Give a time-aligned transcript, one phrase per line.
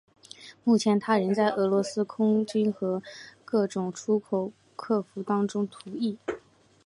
[0.63, 3.03] 目前它仍在俄罗斯空军和
[3.45, 6.17] 各种出口客户当中服役。